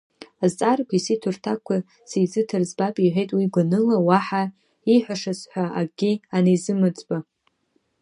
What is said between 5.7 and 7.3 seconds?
акгьы анизымыӡба.